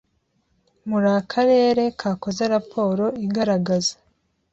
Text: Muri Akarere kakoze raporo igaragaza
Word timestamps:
Muri 0.89 1.07
Akarere 1.19 1.83
kakoze 1.99 2.43
raporo 2.53 3.05
igaragaza 3.25 3.93